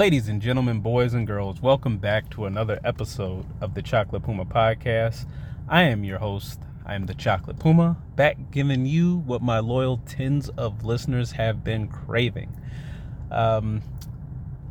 [0.00, 4.46] Ladies and gentlemen, boys and girls, welcome back to another episode of the Chocolate Puma
[4.46, 5.26] podcast.
[5.68, 6.58] I am your host.
[6.86, 11.62] I am the Chocolate Puma, back giving you what my loyal tens of listeners have
[11.62, 12.48] been craving.
[13.30, 13.82] Um,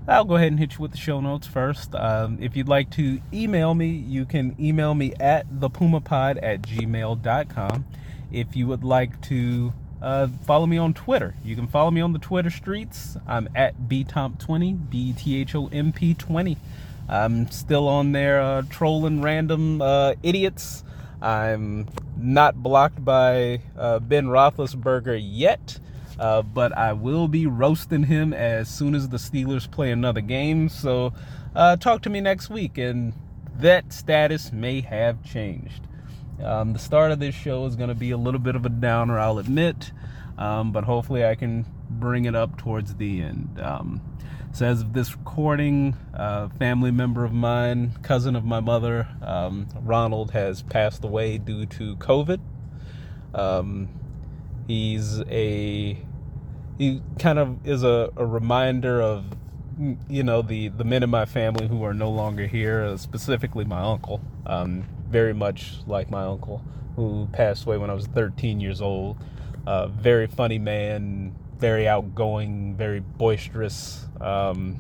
[0.07, 1.93] I'll go ahead and hit you with the show notes first.
[1.93, 7.85] Um, if you'd like to email me, you can email me at thepumapod at gmail.com.
[8.31, 11.35] If you would like to uh, follow me on Twitter.
[11.43, 13.17] You can follow me on the Twitter streets.
[13.27, 16.57] I'm at btomp20, B T H O M P 20.
[17.09, 20.83] I'm still on there uh, trolling random uh, idiots.
[21.21, 25.79] I'm not blocked by uh, Ben Roethlisberger yet,
[26.19, 30.69] uh, but I will be roasting him as soon as the Steelers play another game.
[30.69, 31.13] So
[31.55, 33.13] uh, talk to me next week, and
[33.57, 35.81] that status may have changed.
[36.43, 38.69] Um, the start of this show is going to be a little bit of a
[38.69, 39.91] downer, I'll admit,
[40.37, 43.59] um, but hopefully I can bring it up towards the end.
[43.61, 44.01] Um,
[44.51, 49.07] so, as of this recording, a uh, family member of mine, cousin of my mother,
[49.21, 52.39] um, Ronald, has passed away due to COVID.
[53.33, 53.89] Um,
[54.67, 55.97] he's a
[56.79, 59.25] he kind of is a, a reminder of
[60.09, 63.81] you know the the men in my family who are no longer here, specifically my
[63.81, 64.19] uncle.
[64.45, 66.63] Um, very much like my uncle,
[66.95, 69.17] who passed away when I was 13 years old.
[69.65, 74.79] Uh, very funny man, very outgoing, very boisterous, um,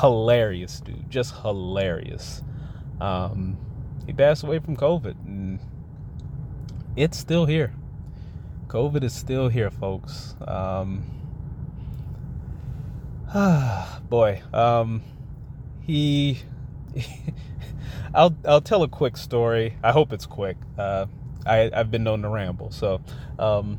[0.00, 2.42] hilarious dude, just hilarious.
[3.00, 3.56] Um,
[4.06, 5.60] he passed away from COVID, and
[6.96, 7.72] it's still here.
[8.68, 10.36] COVID is still here, folks.
[10.46, 11.04] Um,
[14.08, 15.02] boy, um,
[15.80, 16.40] he
[18.14, 19.76] I'll I'll tell a quick story.
[19.82, 20.56] I hope it's quick.
[20.78, 21.06] Uh,
[21.46, 22.70] I I've been known to ramble.
[22.70, 23.00] So,
[23.38, 23.78] um,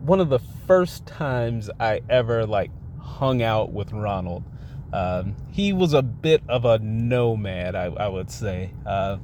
[0.00, 4.44] one of the first times I ever like hung out with Ronald,
[4.92, 7.74] um, he was a bit of a nomad.
[7.74, 8.70] I I would say.
[8.86, 9.18] Uh,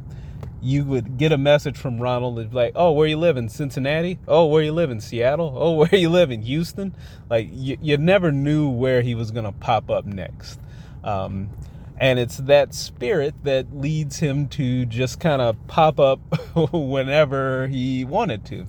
[0.64, 4.18] you would get a message from Ronald and like, "Oh, where you live in Cincinnati?
[4.26, 5.52] Oh, where you live in Seattle?
[5.54, 6.94] Oh, where you live in Houston?"
[7.28, 10.58] Like you, you never knew where he was gonna pop up next.
[11.04, 11.50] Um,
[11.98, 16.18] and it's that spirit that leads him to just kind of pop up
[16.72, 18.66] whenever he wanted to.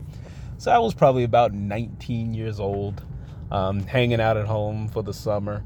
[0.57, 3.03] So I was probably about 19 years old,
[3.51, 5.63] um, hanging out at home for the summer,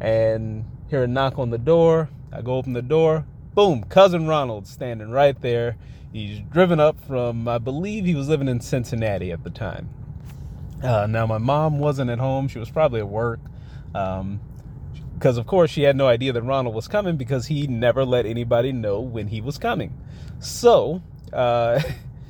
[0.00, 2.08] and hear a knock on the door.
[2.32, 3.26] I go open the door.
[3.54, 5.76] Boom, cousin Ronald standing right there.
[6.12, 9.88] He's driven up from, I believe he was living in Cincinnati at the time.
[10.82, 12.48] Uh, now, my mom wasn't at home.
[12.48, 13.40] She was probably at work.
[13.94, 14.40] Um,
[15.20, 18.24] because of course she had no idea that Ronald was coming because he never let
[18.24, 19.94] anybody know when he was coming.
[20.38, 21.82] So uh,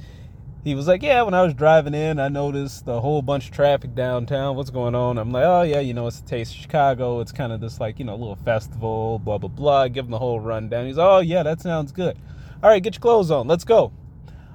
[0.64, 3.52] he was like, "Yeah, when I was driving in, I noticed a whole bunch of
[3.52, 4.56] traffic downtown.
[4.56, 7.20] What's going on?" I'm like, "Oh yeah, you know, it's the Taste of Chicago.
[7.20, 10.18] It's kind of this like you know little festival, blah blah blah." Give him the
[10.18, 10.86] whole rundown.
[10.86, 12.18] He's, "Oh yeah, that sounds good.
[12.60, 13.46] All right, get your clothes on.
[13.46, 13.92] Let's go."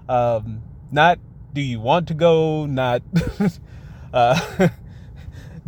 [0.09, 1.19] Um, not
[1.53, 2.65] do you want to go?
[2.65, 3.01] Not.
[4.13, 4.67] uh,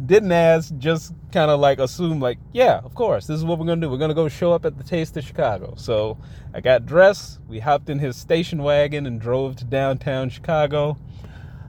[0.06, 3.66] didn't ask, just kind of like assumed, like, yeah, of course, this is what we're
[3.66, 3.90] gonna do.
[3.90, 5.74] We're gonna go show up at the Taste of Chicago.
[5.76, 6.18] So
[6.54, 7.40] I got dressed.
[7.48, 10.98] We hopped in his station wagon and drove to downtown Chicago.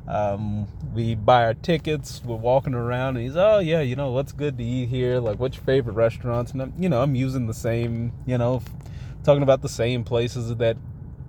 [0.07, 2.23] Um, we buy our tickets.
[2.25, 5.21] We're walking around, and he's, oh yeah, you know what's good to eat here?
[5.21, 6.53] Like, what's your favorite restaurants?
[6.53, 8.63] And I'm, you know, I'm using the same, you know,
[9.25, 10.77] talking about the same places that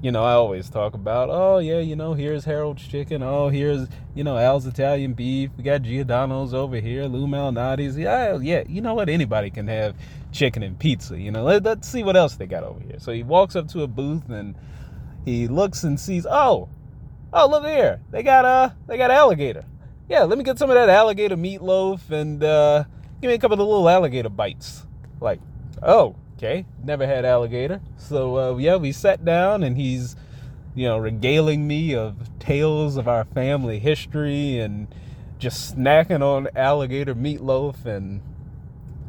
[0.01, 3.21] you know, I always talk about, oh yeah, you know, here's Harold's Chicken.
[3.21, 5.51] Oh, here's you know Al's Italian Beef.
[5.57, 7.97] We got Giordano's over here, Lou Malnati's.
[7.97, 8.63] Yeah, yeah.
[8.67, 9.09] You know what?
[9.09, 9.95] Anybody can have
[10.31, 11.19] chicken and pizza.
[11.19, 12.99] You know, Let, let's see what else they got over here.
[12.99, 14.55] So he walks up to a booth and
[15.25, 16.69] he looks and sees, oh,
[17.33, 19.65] oh look here, they got uh, they got alligator.
[20.07, 22.85] Yeah, let me get some of that alligator meatloaf and uh,
[23.21, 24.87] give me a couple of little alligator bites.
[25.19, 25.41] Like,
[25.83, 27.81] oh, okay, never had alligator.
[27.97, 30.15] So uh, yeah, we sat down and he's,
[30.73, 34.87] you know, regaling me of tales of our family history and
[35.37, 38.21] just snacking on alligator meatloaf and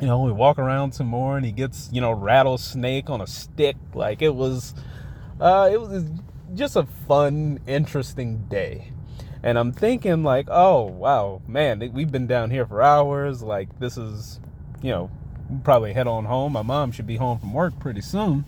[0.01, 3.27] you know we walk around some more and he gets you know rattlesnake on a
[3.27, 3.77] stick.
[3.95, 4.75] Like it was
[5.41, 6.05] uh it was
[6.55, 8.93] just a fun interesting day.
[9.43, 13.43] And i'm thinking like oh wow man we've been down here for hours.
[13.43, 14.41] Like this is
[14.83, 15.11] you know
[15.65, 16.53] probably head on home.
[16.53, 18.45] My mom should be home from work pretty soon.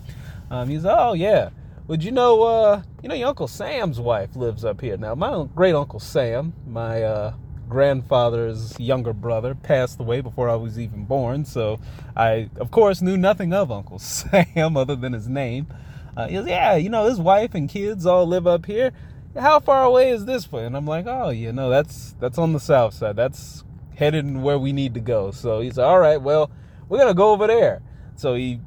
[0.49, 1.49] Um, he's, oh yeah.
[1.87, 4.95] Would you know, uh, you know, your Uncle Sam's wife lives up here.
[4.95, 7.33] Now, my great Uncle Sam, my uh,
[7.67, 11.43] grandfather's younger brother, passed away before I was even born.
[11.43, 11.79] So
[12.15, 15.67] I, of course, knew nothing of Uncle Sam other than his name.
[16.15, 18.91] Uh, he goes, yeah, you know, his wife and kids all live up here.
[19.37, 20.67] How far away is this place?
[20.67, 23.15] And I'm like, oh, you know, that's that's on the south side.
[23.15, 23.63] That's
[23.95, 25.31] headed where we need to go.
[25.31, 26.21] So he's all right.
[26.21, 26.51] Well,
[26.93, 27.81] we're gonna go over there.
[28.15, 28.59] So he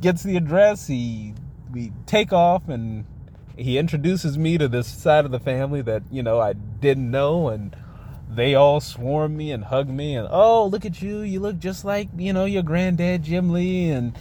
[0.00, 0.86] gets the address.
[0.86, 1.34] He
[1.70, 3.04] we take off and
[3.58, 7.48] he introduces me to this side of the family that you know I didn't know
[7.48, 7.76] and
[8.26, 11.84] they all swarm me and hug me and oh look at you you look just
[11.84, 14.16] like you know your granddad Jim Lee and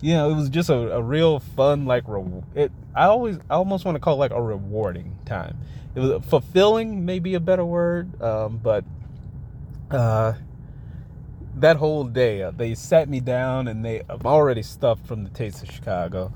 [0.00, 3.54] you know it was just a, a real fun like re- it I always I
[3.54, 5.58] almost want to call it like a rewarding time
[5.96, 8.84] it was fulfilling maybe a better word um, but
[9.90, 10.34] uh
[11.60, 15.30] that whole day uh, they sat me down and they I'm already stuffed from the
[15.30, 16.32] taste of Chicago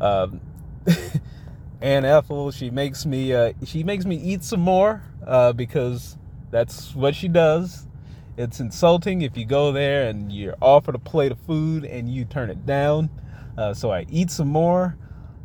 [0.00, 0.40] um,
[1.80, 6.16] Aunt Ethel she makes me uh, she makes me eat some more uh, because
[6.54, 7.88] that's what she does.
[8.36, 12.24] It's insulting if you go there and you're offered a plate of food and you
[12.24, 13.10] turn it down.
[13.58, 14.96] Uh, so I eat some more.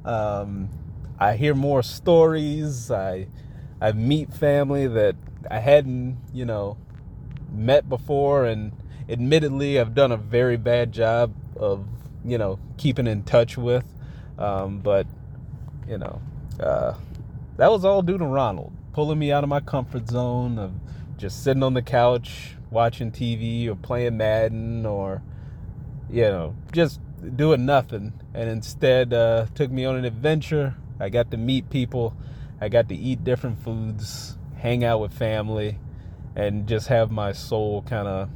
[0.05, 0.69] Um,
[1.19, 2.91] I hear more stories.
[2.91, 3.27] I
[3.81, 5.15] I meet family that
[5.49, 6.77] I hadn't, you know,
[7.51, 8.71] met before, and
[9.09, 11.85] admittedly, I've done a very bad job of,
[12.23, 13.85] you know, keeping in touch with.
[14.37, 15.07] Um, but,
[15.87, 16.21] you know,
[16.59, 16.93] uh,
[17.57, 20.73] that was all due to Ronald pulling me out of my comfort zone of
[21.17, 25.21] just sitting on the couch watching TV or playing Madden or
[26.09, 26.99] you know just
[27.35, 32.15] doing nothing and instead uh, took me on an adventure I got to meet people
[32.59, 35.77] I got to eat different foods hang out with family
[36.35, 38.29] and just have my soul kind of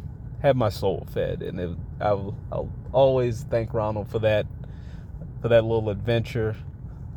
[0.44, 4.46] have my soul fed and it, I'll, I'll always thank Ronald for that
[5.42, 6.56] for that little adventure.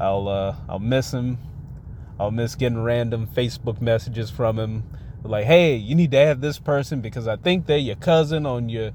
[0.00, 1.38] I'll uh, I'll miss him.
[2.19, 4.84] I'll miss getting random Facebook messages from him.
[5.23, 8.69] Like, hey, you need to have this person because I think they're your cousin on
[8.69, 8.93] your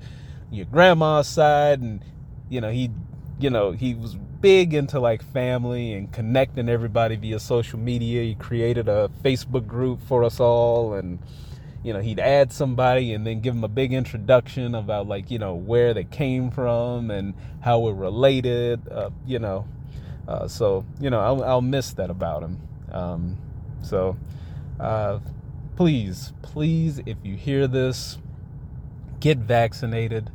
[0.51, 2.03] your grandma's side, and
[2.49, 2.91] you know he,
[3.39, 8.23] you know he was big into like family and connecting everybody via social media.
[8.23, 11.19] He created a Facebook group for us all, and
[11.83, 15.39] you know he'd add somebody and then give them a big introduction about like you
[15.39, 18.87] know where they came from and how we're related.
[18.89, 19.67] Uh, you know,
[20.27, 22.59] uh, so you know I'll, I'll, miss that about him.
[22.91, 23.37] Um,
[23.81, 24.17] so.
[24.79, 25.19] Uh,
[25.75, 28.17] please, please, if you hear this,
[29.19, 30.29] get vaccinated,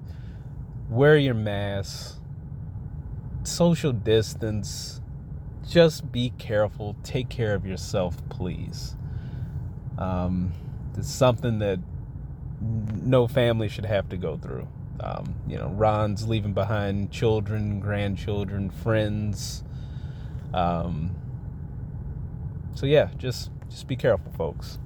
[0.89, 2.21] wear your mask,
[3.45, 5.01] social distance,
[5.69, 8.97] just be careful, take care of yourself, please.
[9.99, 10.53] Um,
[10.97, 11.79] it's something that
[12.61, 14.67] no family should have to go through.
[15.01, 19.63] Um, you know, Ron's leaving behind children, grandchildren, friends.
[20.55, 21.15] Um,
[22.75, 24.79] so yeah, just just be careful, folks.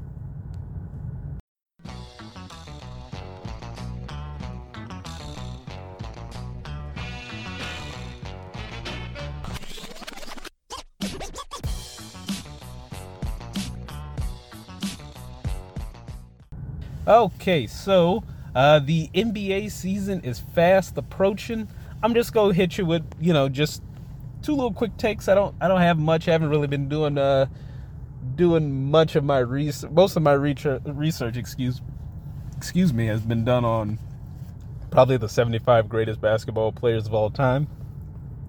[17.10, 18.22] Okay, so
[18.54, 21.66] uh, the NBA season is fast approaching.
[22.04, 23.82] I'm just gonna hit you with you know just
[24.42, 25.26] two little quick takes.
[25.26, 26.28] I don't I don't have much.
[26.28, 27.46] I haven't really been doing uh
[28.36, 29.90] doing much of my research.
[29.90, 31.80] Most of my research, research excuse
[32.56, 33.98] excuse me has been done on
[34.92, 37.66] probably the 75 greatest basketball players of all time.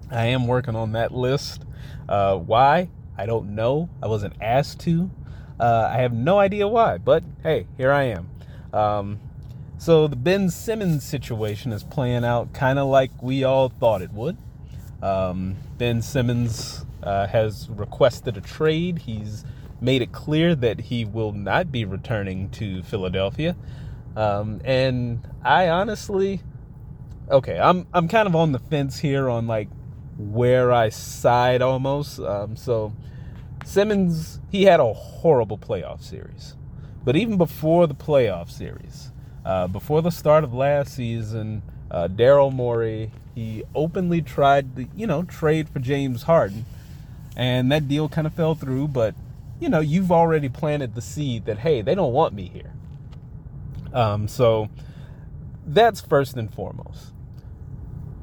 [0.08, 1.64] I am working on that list.
[2.08, 2.90] Uh, why?
[3.18, 3.90] I don't know.
[4.00, 5.10] I wasn't asked to.
[5.58, 8.31] Uh, I have no idea why, but hey, here I am.
[8.72, 9.20] Um,
[9.78, 14.12] so the Ben Simmons situation is playing out kind of like we all thought it
[14.12, 14.36] would.
[15.02, 18.98] Um, ben Simmons uh, has requested a trade.
[18.98, 19.44] He's
[19.80, 23.56] made it clear that he will not be returning to Philadelphia.
[24.16, 26.42] Um, and I honestly,
[27.30, 29.68] okay, I'm I'm kind of on the fence here on like
[30.16, 32.20] where I side almost.
[32.20, 32.92] Um, so
[33.64, 36.54] Simmons, he had a horrible playoff series.
[37.04, 39.10] But even before the playoff series,
[39.44, 45.06] uh, before the start of last season, uh, Daryl Morey he openly tried to you
[45.06, 46.64] know trade for James Harden,
[47.36, 48.88] and that deal kind of fell through.
[48.88, 49.14] But
[49.60, 52.72] you know you've already planted the seed that hey they don't want me here.
[53.92, 54.68] Um, so
[55.66, 57.12] that's first and foremost.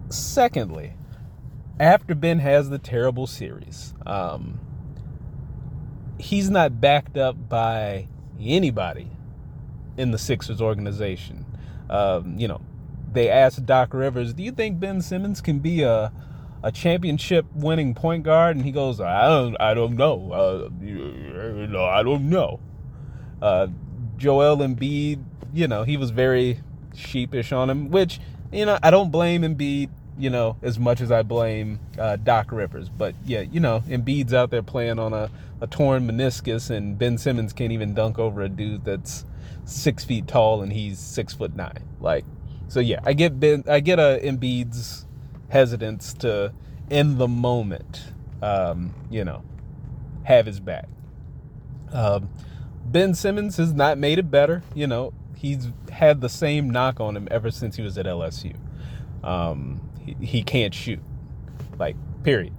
[0.10, 0.94] Secondly,
[1.80, 4.60] after Ben has the terrible series, um,
[6.18, 8.08] he's not backed up by
[8.42, 9.10] anybody
[9.98, 11.46] in the Sixers organization.
[11.90, 12.62] Um, you know,
[13.12, 16.12] they asked Doc Rivers, "Do you think Ben Simmons can be a
[16.62, 20.32] a championship winning point guard?" And he goes, "I don't, I don't know.
[20.32, 22.60] Uh, I don't know."
[23.42, 23.68] Uh,
[24.18, 26.60] Joel Embiid, you know, he was very
[26.96, 28.20] sheepish on him, which
[28.52, 32.52] you know I don't blame Embiid you know, as much as I blame uh, Doc
[32.52, 32.90] Rivers.
[32.90, 37.18] But yeah, you know, Embiid's out there playing on a, a torn meniscus, and Ben
[37.18, 39.26] Simmons can't even dunk over a dude that's
[39.66, 41.84] six feet tall and he's six foot nine.
[42.00, 42.26] Like,
[42.68, 45.06] so yeah, I get Ben, I get a Embiid's
[45.50, 46.54] hesitance to
[46.90, 48.12] in the moment,
[48.42, 49.44] um, you know,
[50.24, 50.88] have his back.
[51.92, 52.30] Um,
[52.86, 54.64] ben Simmons has not made it better.
[54.76, 58.56] You know, he's had the same knock on him ever since he was at LSU.
[59.24, 59.82] Um,
[60.22, 61.00] he, can't shoot,
[61.78, 62.54] like period.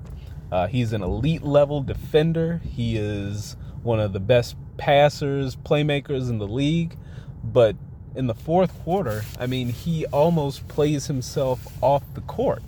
[0.51, 2.61] Uh, he's an elite level defender.
[2.65, 6.97] He is one of the best passers, playmakers in the league.
[7.45, 7.77] But
[8.15, 12.63] in the fourth quarter, I mean, he almost plays himself off the court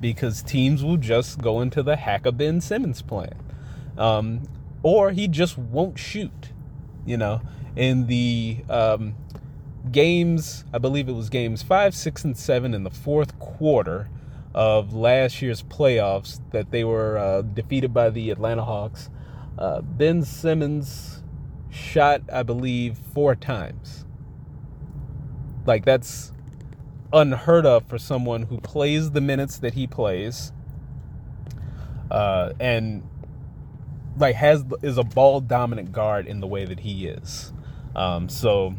[0.00, 3.34] because teams will just go into the hack of Ben Simmons plan.
[3.96, 4.42] Um,
[4.82, 6.52] or he just won't shoot.
[7.04, 7.40] You know,
[7.76, 9.14] in the um,
[9.90, 14.08] games, I believe it was games five, six, and seven in the fourth quarter
[14.54, 19.10] of last year's playoffs that they were uh, defeated by the Atlanta Hawks.
[19.58, 21.22] Uh, ben Simmons
[21.70, 24.04] shot, I believe, four times.
[25.66, 26.32] Like, that's
[27.12, 30.52] unheard of for someone who plays the minutes that he plays
[32.10, 33.02] uh, and
[34.16, 37.52] like has is a ball dominant guard in the way that he is.
[37.94, 38.74] Um, so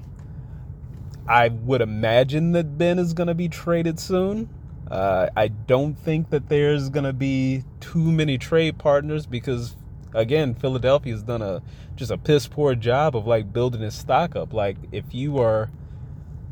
[1.27, 4.49] I would imagine that Ben is going to be traded soon.
[4.89, 9.75] Uh, I don't think that there's going to be too many trade partners because
[10.13, 11.61] again, Philadelphia's done a
[11.95, 14.53] just a piss poor job of like building his stock up.
[14.53, 15.69] Like if you are,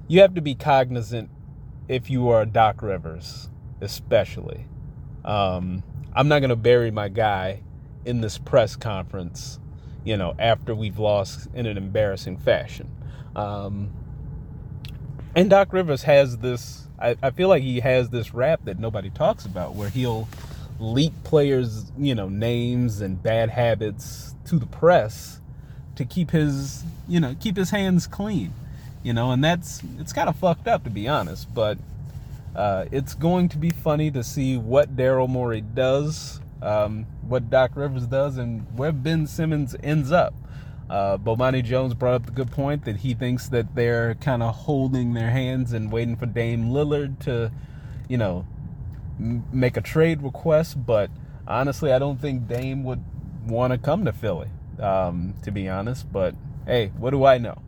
[0.07, 1.29] you have to be cognizant
[1.87, 3.49] if you are Doc Rivers,
[3.81, 4.65] especially.
[5.25, 7.63] Um, I'm not going to bury my guy
[8.05, 9.59] in this press conference,
[10.03, 12.89] you know, after we've lost in an embarrassing fashion.
[13.35, 13.91] Um,
[15.37, 19.09] and Doc Rivers has this, I, I feel like he has this rap that nobody
[19.09, 20.27] talks about where he'll
[20.79, 25.39] leak players, you know, names and bad habits to the press
[25.95, 28.53] to keep his, you know, keep his hands clean
[29.07, 31.77] you know, and that's it's kind of fucked up to be honest, but
[32.55, 37.71] uh, it's going to be funny to see what Daryl Morey does, um, what Doc
[37.75, 40.33] Rivers does, and where Ben Simmons ends up.
[40.89, 44.55] Uh, Bomani Jones brought up the good point that he thinks that they're kind of
[44.55, 47.51] holding their hands and waiting for Dame Lillard to,
[48.07, 48.45] you know,
[49.19, 50.85] m- make a trade request.
[50.85, 51.09] But
[51.47, 53.03] honestly, I don't think Dame would
[53.45, 54.47] want to come to Philly,
[54.79, 56.11] um, to be honest.
[56.11, 57.61] But hey, what do I know?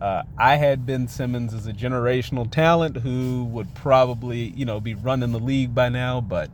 [0.00, 4.94] Uh, I had Ben Simmons as a generational talent who would probably, you know, be
[4.94, 6.20] running the league by now.
[6.20, 6.50] But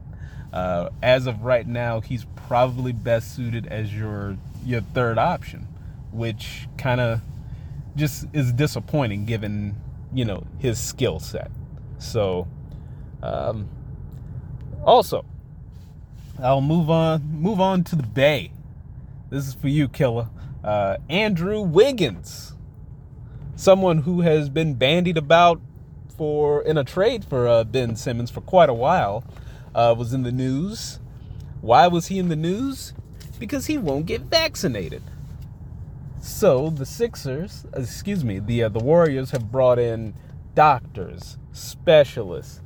[0.52, 5.66] uh, as of right now, he's probably best suited as your your third option,
[6.12, 7.20] which kind of
[7.96, 9.76] just is disappointing given
[10.12, 11.50] you know his skill set.
[11.98, 12.48] So,
[13.22, 13.68] um,
[14.84, 15.24] also,
[16.38, 18.52] I'll move on move on to the Bay.
[19.30, 20.28] This is for you, Killer.
[20.62, 22.54] Uh, Andrew Wiggins
[23.60, 25.60] someone who has been bandied about
[26.16, 29.22] for in a trade for uh, Ben Simmons for quite a while,
[29.74, 30.98] uh, was in the news.
[31.60, 32.94] Why was he in the news?
[33.38, 35.02] Because he won't get vaccinated.
[36.20, 40.14] So the Sixers, excuse me, the uh, the Warriors have brought in
[40.54, 42.60] doctors, specialists,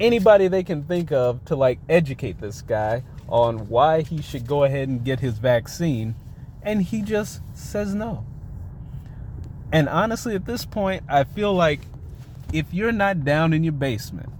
[0.00, 4.64] anybody they can think of to like educate this guy on why he should go
[4.64, 6.16] ahead and get his vaccine,
[6.62, 8.26] and he just says no.
[9.72, 11.80] And honestly, at this point, I feel like
[12.52, 14.30] if you're not down in your basement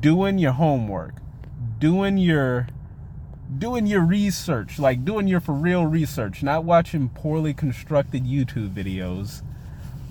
[0.00, 1.14] doing your homework,
[1.78, 2.66] doing your
[3.58, 9.42] doing your research, like doing your for real research, not watching poorly constructed YouTube videos,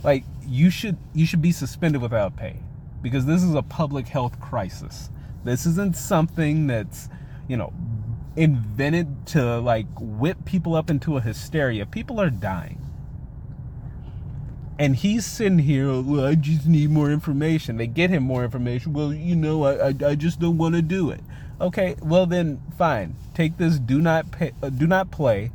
[0.03, 2.57] like you should you should be suspended without pay
[3.01, 5.09] because this is a public health crisis.
[5.43, 7.07] This isn't something that's,
[7.47, 7.73] you know,
[8.35, 11.85] invented to like whip people up into a hysteria.
[11.85, 12.85] People are dying.
[14.77, 17.77] And he's sitting here well i just need more information.
[17.77, 18.93] They get him more information.
[18.93, 21.21] Well you know i, I, I just don't want to do it
[21.59, 25.51] okay well then fine take this do not pay uh, do not play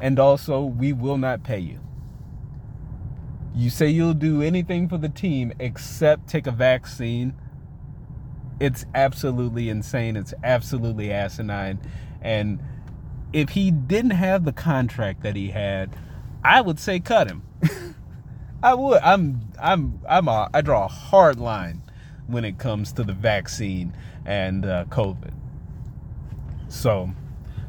[0.00, 1.78] and also we will not pay you
[3.54, 7.34] you say you'll do anything for the team except take a vaccine
[8.60, 11.78] it's absolutely insane it's absolutely asinine
[12.20, 12.58] and
[13.32, 15.94] if he didn't have the contract that he had
[16.42, 17.42] i would say cut him
[18.64, 19.02] I would.
[19.02, 19.42] I'm.
[19.60, 20.00] I'm.
[20.08, 20.26] I'm.
[20.26, 21.82] A, I draw a hard line
[22.26, 23.94] when it comes to the vaccine
[24.24, 25.34] and uh, COVID.
[26.74, 27.10] So,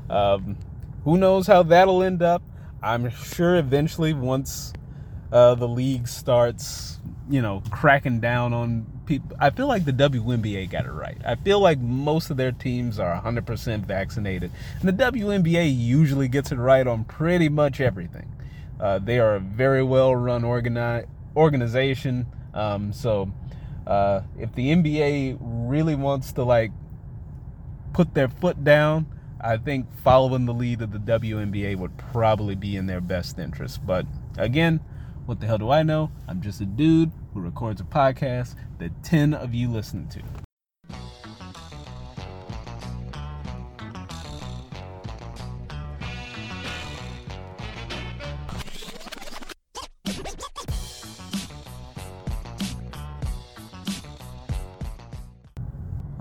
[0.09, 0.57] um,
[1.03, 2.41] who knows how that'll end up?
[2.81, 4.73] I'm sure eventually, once
[5.31, 9.37] uh, the league starts, you know, cracking down on people.
[9.39, 11.17] I feel like the WNBA got it right.
[11.25, 16.51] I feel like most of their teams are 100% vaccinated, and the WNBA usually gets
[16.51, 18.31] it right on pretty much everything.
[18.79, 22.25] Uh, they are a very well run organi- organization.
[22.53, 23.31] Um, so
[23.85, 26.71] Uh, if the NBA really wants to like
[27.95, 29.07] put their foot down,
[29.39, 33.85] I think following the lead of the WNBA would probably be in their best interest.
[33.85, 34.05] But
[34.37, 34.81] again,
[35.25, 36.11] what the hell do I know?
[36.27, 40.44] I'm just a dude who records a podcast that 10 of you listen to.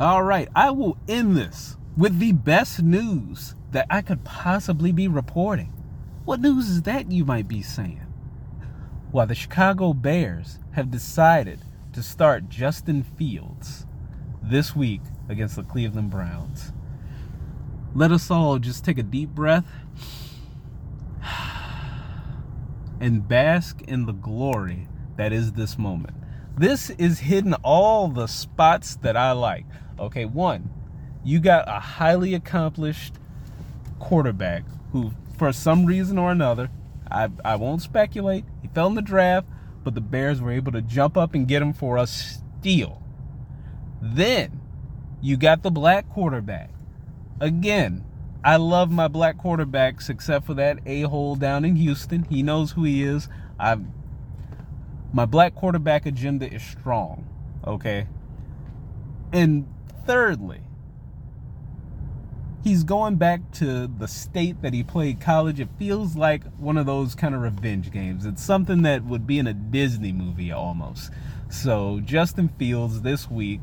[0.04, 5.08] All right, I will end this with the best news that I could possibly be
[5.08, 5.72] reporting.
[6.26, 8.06] What news is that, you might be saying?
[9.12, 11.60] Well, the Chicago Bears have decided
[11.94, 13.86] to start Justin Fields
[14.42, 16.74] this week against the Cleveland Browns.
[17.94, 19.64] Let us all just take a deep breath
[23.00, 26.14] and bask in the glory that is this moment.
[26.58, 29.64] This is hitting all the spots that I like.
[29.98, 30.70] Okay, one,
[31.24, 33.14] you got a highly accomplished
[33.98, 36.70] quarterback who, for some reason or another,
[37.10, 39.46] I, I won't speculate, he fell in the draft,
[39.82, 43.02] but the Bears were able to jump up and get him for a steal.
[44.00, 44.60] Then
[45.20, 46.70] you got the black quarterback.
[47.40, 48.04] Again,
[48.44, 52.24] I love my black quarterbacks except for that a hole down in Houston.
[52.24, 53.28] He knows who he is.
[53.58, 53.78] I
[55.12, 57.26] my black quarterback agenda is strong.
[57.66, 58.06] Okay.
[59.32, 59.66] And
[60.06, 60.60] thirdly,
[62.62, 65.60] he's going back to the state that he played college.
[65.60, 68.24] It feels like one of those kind of revenge games.
[68.24, 71.10] It's something that would be in a Disney movie almost.
[71.50, 73.60] So, Justin Fields this week,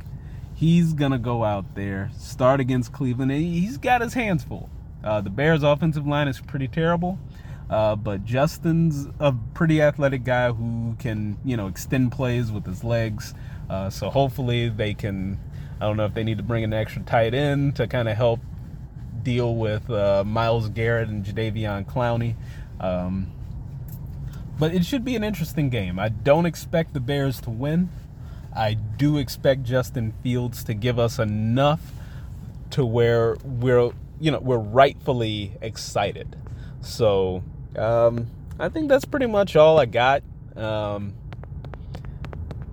[0.56, 4.70] he's going to go out there, start against Cleveland, and he's got his hands full.
[5.04, 7.18] Uh, the Bears' offensive line is pretty terrible.
[7.72, 12.84] Uh, but Justin's a pretty athletic guy who can, you know, extend plays with his
[12.84, 13.34] legs.
[13.70, 15.40] Uh, so hopefully they can.
[15.82, 18.16] I don't know if they need to bring an extra tight end to kind of
[18.16, 18.40] help
[19.24, 22.36] deal with uh, Myles Garrett and Jadeveon Clowney.
[22.80, 23.32] Um,
[24.60, 25.98] but it should be an interesting game.
[25.98, 27.90] I don't expect the Bears to win.
[28.56, 31.92] I do expect Justin Fields to give us enough
[32.70, 33.90] to where we're,
[34.20, 36.36] you know, we're rightfully excited.
[36.82, 37.44] So
[37.76, 38.28] um,
[38.60, 40.22] I think that's pretty much all I got.
[40.56, 41.16] Um,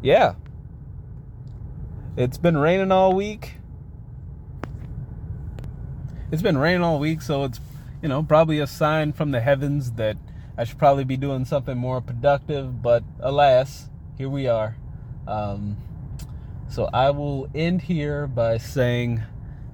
[0.02, 0.34] yeah,
[2.18, 3.54] it's been raining all week
[6.30, 7.58] it's been raining all week, so it's
[8.02, 10.16] you know probably a sign from the heavens that
[10.58, 12.82] I should probably be doing something more productive.
[12.82, 14.76] But alas, here we are.
[15.26, 15.78] Um,
[16.68, 19.22] so I will end here by saying,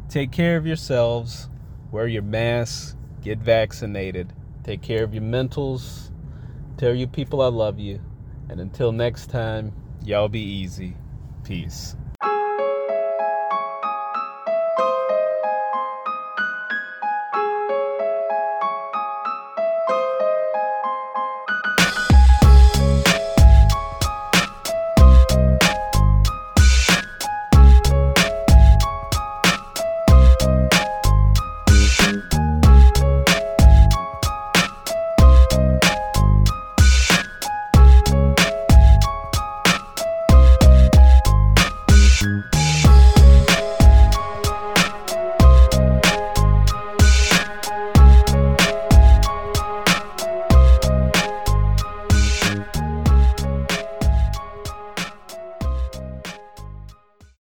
[0.09, 1.49] take care of yourselves,
[1.91, 6.13] wear your masks, get vaccinated, take care of your mentals,
[6.77, 8.01] tell your people I love you,
[8.49, 9.73] and until next time,
[10.05, 10.97] y'all be easy.
[11.43, 11.97] Peace.